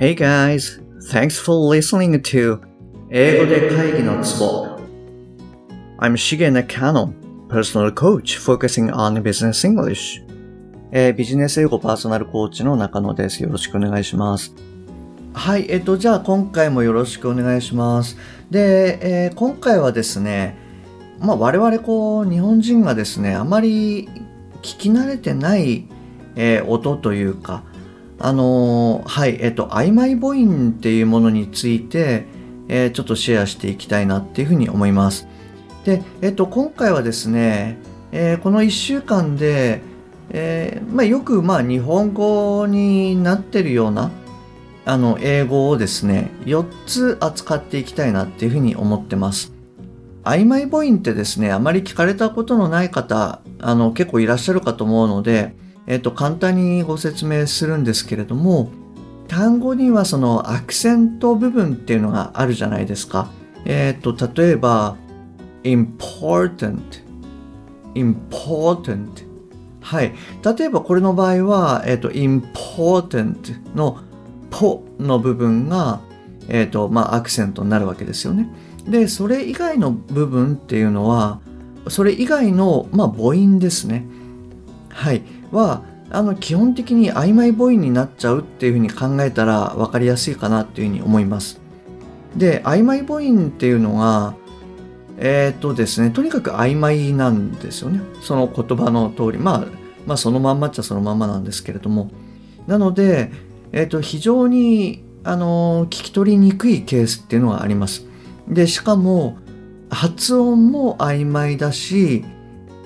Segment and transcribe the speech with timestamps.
[0.00, 0.80] Hey guys,
[1.10, 2.60] thanks for listening to
[3.10, 4.78] 英語で会議のツボ
[5.98, 7.12] I'm Shige Nakano,
[7.48, 10.24] personal coach focusing on business English.
[10.92, 13.42] えービジネス英語パーソナルコーチの中野です。
[13.42, 14.54] よろしくお願いします。
[15.32, 18.16] はい、えっと、じゃあ今回もよろしくお願いします。
[18.52, 20.56] で、えー今回はですね、
[21.18, 24.06] まあ我々こう、日本人がですね、あまり
[24.62, 25.88] 聞き慣れてない、
[26.36, 27.64] えー音というか、
[28.20, 32.26] あのーはい、えっと、曖昧母音っていうものについて、
[32.68, 35.28] えーちょっとシェアしていきたいなっていうふうに思います。
[35.84, 37.78] で、えっと、今回はですね、
[38.10, 39.80] えーこの1週間で、
[40.30, 44.10] えーまあ、よく、まあ、日本語になってるような、
[44.84, 49.52] あの、英語をですね、4つ扱っていきたいなっていうふうに思ってます。
[50.24, 55.54] 曖昧母音ってですね、あまり聞かれたことのない方、あの、結構いらっしゃるかと思うので、
[55.88, 58.70] えっと、簡単にご説明するんですけれども、
[59.26, 63.30] 単語にはそのアクセント部分っていうのがあるじゃないですか。
[63.64, 64.96] えっと、例えば、
[65.64, 66.78] important,
[67.94, 69.08] important.
[69.80, 70.12] はい。
[70.58, 73.98] 例えばこれの場合は、えっと、important の
[74.50, 76.00] ポの部分が、
[76.48, 78.50] えっと、まあ、アクセントになるわけですよね。
[78.86, 81.40] で、それ以外の部分っていうのは、
[81.88, 84.06] それ以外の、まあ、母音ですね。
[84.90, 85.22] はい。
[85.50, 91.60] は、あの、基本的に曖昧母音になっちゃうっていうふうに考えたら分かりやすいかなっていうふうに思います。
[92.36, 94.34] で、曖昧母音っていうのが、
[95.18, 98.00] えっ、とですね、とにかく曖昧なんですよね。
[98.22, 99.38] その言葉の通り。
[99.38, 99.66] まあ、
[100.06, 102.10] まあ、そのまんまっちゃそのまんまなんですけれども。
[102.66, 103.32] なので、
[103.72, 108.06] えっ、と、非常に、あの、聞き取りにくいケースっていうのがあります。
[108.48, 109.36] で、しかも、
[109.90, 112.24] 発音も曖昧だし、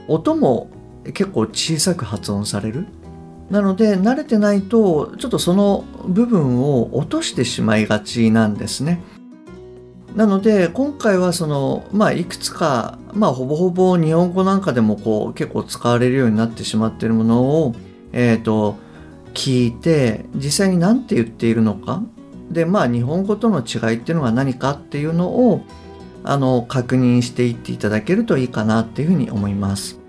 [0.08, 0.70] 音も
[1.05, 2.86] 結構小さく発音される？
[3.50, 9.03] なので、慣れてないと、ちょっとその部分を落としてしまいがちなんですね。
[10.14, 17.74] なので今回はそのまあいくつかまあほぼほぼ日本語なんかでもこう結構使われるようになってしまっているものを
[18.13, 18.77] えっ、と
[19.33, 22.02] 聞いて実際に何て言っているのか
[22.51, 25.63] でまあ日本語との違いっていうのが何かっていうのを
[26.24, 30.02] あの確認していっていただけるといいかなっていうふうに思います。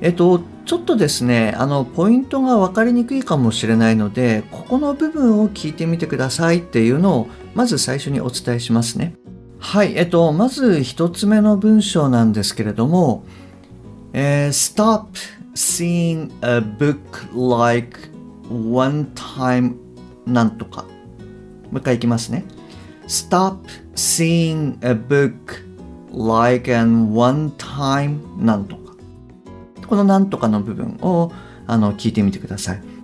[0.00, 9.14] えっと、ちょっとですね、あの、ポイントが分かりにくいかもしれないので、ここの部分を聞いてみてくださいっていうのを、まず最初にお伝えしますね。
[9.58, 13.24] はい、えっと、まず一つ目の文章なんですけれども、
[14.12, 15.08] えー Stop
[15.54, 16.98] seeing a book
[17.58, 17.98] like
[18.50, 19.74] one time
[20.26, 20.84] なんとか。
[21.70, 22.44] もう一回いきますね。
[23.06, 23.58] Stop
[23.94, 25.34] seeing a book
[26.12, 28.79] like an one time なんとか。
[29.90, 31.32] このなんとかの部分を
[31.66, 32.82] あの聞いてみてください。
[32.82, 33.00] も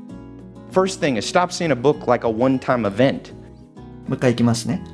[0.71, 3.35] First thing is stop seeing a book like a one time event.
[4.11, 4.85] う一回いきますね。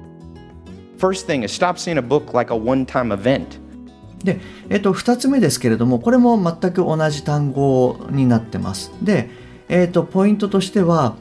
[0.98, 3.60] First thing is stop seeing a book like a one time event.
[4.24, 8.90] で、えっと、2つ目ですけれども、これも全く同じ単語になってます。
[9.02, 9.28] で、
[9.68, 11.16] えっと、ポイントとしては、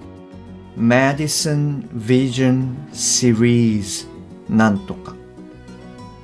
[0.78, 4.08] Madison Vision Series
[4.48, 5.16] なんとか。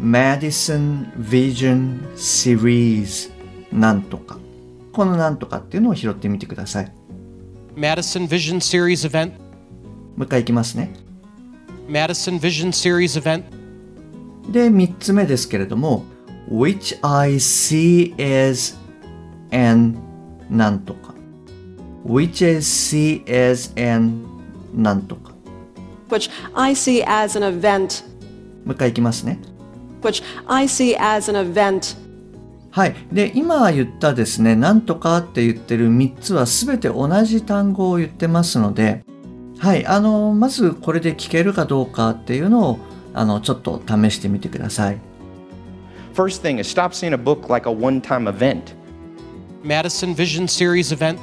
[0.02, 3.37] Madison Vision Series
[3.72, 4.38] なんとか。
[4.94, 6.92] このなんとかっていうのを拾ってみてください。
[7.76, 9.30] Madison Vision Series event.
[9.30, 9.36] も
[10.20, 10.94] う一回いきますね。
[11.88, 13.44] Madison Vision Series event.
[14.52, 16.06] で、3つ目ですけれども、
[16.50, 18.76] which I see as
[19.52, 19.98] an
[20.50, 21.14] なんとか。
[22.06, 24.26] which I see as an
[24.74, 25.34] なんとか。
[26.10, 28.04] which I see as an event,
[28.66, 29.40] もう一回いきますね。
[30.02, 31.98] which I see as an event,
[32.78, 32.96] はい。
[33.12, 39.04] で、今言ったですね、なんとかって言ってる3つは全て同じ単語を言ってますので、
[39.58, 39.84] はい。
[39.88, 42.80] あの、まずこれで聞けるかどうかっていうのを、
[43.16, 45.00] あの、ちょっと試してみてください。
[46.14, 48.76] First thing is stop seeing a book like a one time event.
[49.64, 51.18] Madison Vision Series event.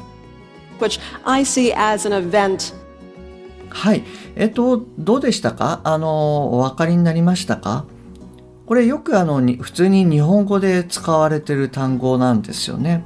[0.81, 2.75] which I see as an event,
[3.69, 4.03] はい。
[4.35, 5.81] えっと、どうでしたか？
[5.85, 7.85] あの、お分かりになりましたか？
[8.67, 13.05] これよくあの、普通に日本語で使われてる単語なんですよね。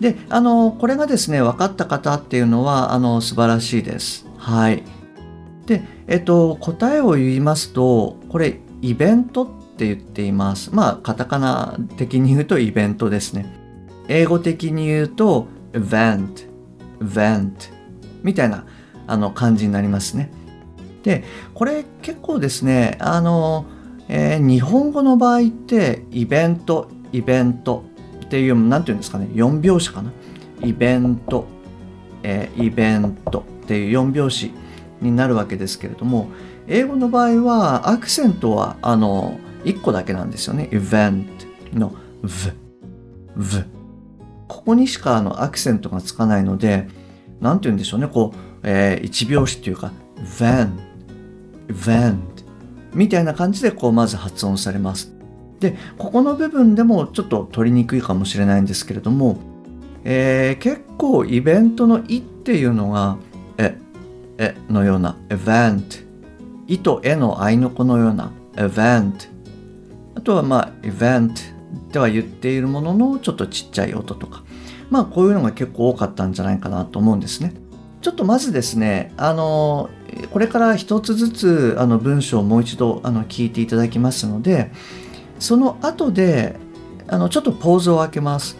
[0.00, 4.26] で、あの、これがですね、分かった方っていうのは、あの、素晴らしいです。
[4.36, 4.82] はい。
[5.66, 9.46] で、えっと、答えを言いますと、これ、イベントっ
[9.76, 10.70] て言っています。
[10.72, 13.46] まあ、カタカナ的に言うとイベントですね。
[14.08, 16.48] 英語的に言うと、event,
[17.00, 17.52] event
[18.22, 18.64] みたいな
[19.06, 20.30] あの感じになりますね。
[21.02, 23.66] で、これ結構ですね、あの、
[24.08, 27.84] えー日本語の場合って、イベント、イベント
[28.24, 30.12] っていう、なんていうんですかね、4拍子かな。
[30.62, 31.46] イベント、
[32.22, 34.50] えーイベントっていう4拍子
[35.00, 36.28] になるわけですけれども
[36.66, 40.68] 英語の場合はアクセントはあの1個だけなんですよね。
[40.72, 41.26] event
[41.74, 42.52] の v
[43.36, 43.64] v
[44.46, 46.88] ここにしかあのアクセントがつかないので
[47.40, 48.08] 何て言うんでしょうね。
[48.08, 49.92] こう、えー、一拍子っていうか
[50.38, 50.70] van
[51.68, 52.18] Van
[52.94, 55.12] みたいな感じでこうまず発音されます。
[55.60, 59.38] でここの部分でもちょっと取りにくいかもしれないんですけれども、
[60.04, 63.16] えー、結構イベントの「い」っていうのが
[63.58, 63.76] 「え」
[64.38, 66.04] 「え」のような「event」
[66.68, 69.28] 「い」と「え」の合いの子のような「event」
[70.14, 71.32] あとはまあ「event」
[71.92, 74.42] では言っているもののちょっとちっちゃい音とか。
[74.90, 77.52] まあこういうのが結構多かったんじゃないかなと思うんですね。
[78.08, 79.90] ちょっとまずですね、あの、
[80.32, 84.70] これから一つずつあの文章をもう一度あの聞いていただきますので、
[85.38, 86.56] その後で
[87.06, 88.56] あのちょっとポーズを開けます。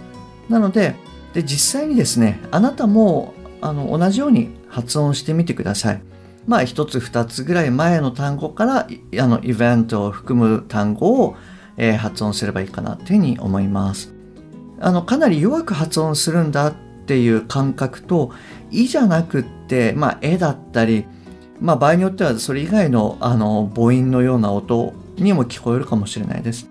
[0.50, 0.96] なので
[1.32, 6.02] で実際にですねあなたもあの同じように発音してみてください。
[6.46, 11.36] まあ一つ二つぐらい前の単語からあのイベントを含む単語を、
[11.78, 14.12] えー、発音すればいいかなというふうに思います。
[14.78, 16.74] あのかなり弱く発音するんだっ
[17.08, 18.30] ていう感覚と
[18.70, 21.06] 「い」じゃなくって「まあ、え」だったり、
[21.60, 26.68] まあ、場合によってはそれ以外のあの母音のような音にも聞こえるかもしれないです。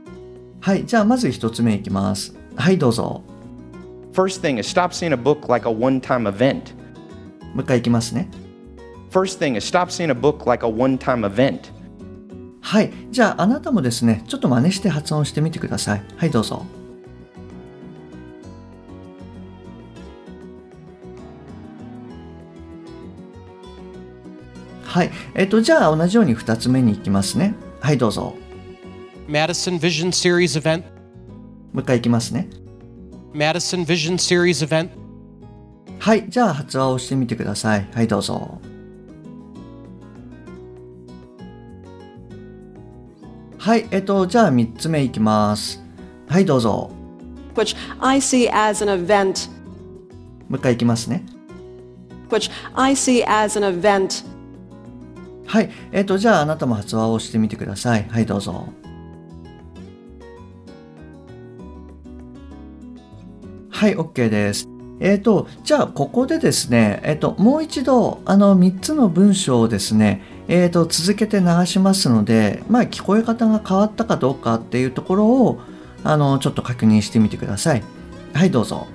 [0.61, 2.35] はい、じゃあまず一つ目いきます。
[2.55, 3.21] はい、どうぞ。
[4.13, 6.75] First thing is stop seeing a book like a one-time event.
[7.53, 8.29] もう一回いきますね。
[9.11, 11.71] First thing is stop seeing a book like a one-time event.
[12.61, 16.03] はい、じゃああなたもですね、ちょっと真似して発音してみてください。
[16.17, 16.65] はい、どうぞ。
[24.97, 27.53] はい、えっと、じゃあ同じように2つ目に行きますね。
[27.81, 28.33] はい、どうぞ。
[29.27, 30.81] Madison Vision Series event.
[31.71, 32.49] もう一回いきますね。
[33.31, 34.89] Madison Vision Series event.
[35.99, 37.87] はい、じゃあ発話をしてみてください。
[37.93, 38.59] はい、どうぞ。
[43.59, 45.79] はい、えっと、じゃあ3つ目いきます。
[46.27, 46.89] はい、どうぞ。
[47.53, 49.47] which I see as an event,
[50.49, 51.23] もう一回いきますね。
[52.29, 54.25] which I see as an event,
[55.47, 58.05] はい、えっと、じゃああなたも発話をしてみてください。
[58.09, 58.67] はい、どうぞ。
[63.69, 64.67] はい、OK です。
[64.99, 75.61] えっ、と、じゃあここでですね、えっ、と、もう一度、あの、3つの文章をですね、えっ、と、続けて流しますので、まあ、聞こえ方が変わったかどうかっていうところを、
[76.03, 77.83] あの、ちょっと確認してみてください。
[78.33, 78.87] はい、どうぞ。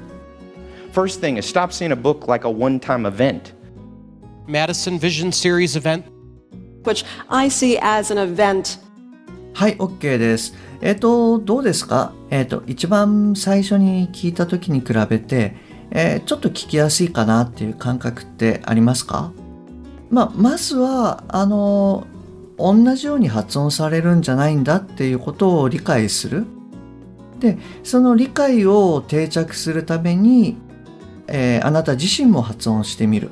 [0.93, 3.55] First thing is stop seeing a book like a one-time event.
[4.47, 6.12] Madison Vision Series event.
[6.85, 8.79] Which I see as an event,
[9.55, 10.55] はい、OK です。
[10.81, 12.13] えっ、と、どうですか？
[12.31, 15.55] えっ、と、一番最初に聞いた時に比べて、
[15.91, 19.31] えーちょっと聞きやすいかなっていう感覚ってありますか？
[20.11, 22.07] まあ、まずは、あの、
[22.59, 26.47] 同じように発音されるんじゃないんだっていうことを理解する。
[27.39, 30.57] で、その理解を定着するために、
[31.29, 33.31] えーあなた自身も発音してみる。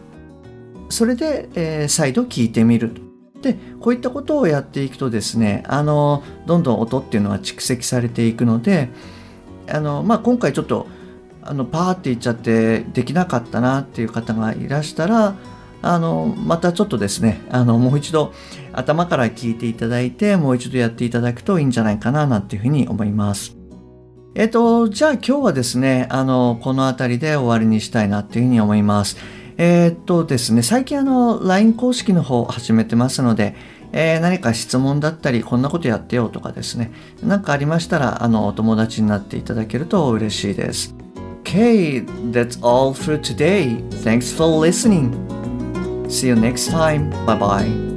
[0.91, 3.10] それで、えー再度聞いてみると。
[3.43, 8.91] でこういったことをやっていくとですねあのどんどん音っていうのが蓄積されていくので
[9.69, 10.87] あの、まあ、今回ちょっと
[11.43, 15.37] あのパーっていっちゃってできなかったなっていう方がいらしたら
[15.83, 18.35] あのまたちょっとですねあのもう一度
[18.73, 23.61] 頭から聞いていただいてもう一度やっていただくといいんじゃないかななんていうふうに思います。
[24.37, 29.17] えっと、じゃあ今日はですね、あの、この辺りで終わりにしたいなっていうふうに思います。
[29.63, 33.55] えーっとですね、最近あの、LINE 公式の方を始めてますので、
[33.93, 36.91] えー何か質問だったり、こんなことやってよとかですね、
[37.23, 40.95] 何かありましたら、あの、お友達になっていただけると嬉しいです。
[41.45, 43.87] Okay, that's all for today.
[44.03, 45.13] Thanks for listening.
[46.09, 47.11] See you next time.
[47.27, 47.90] Bye bye.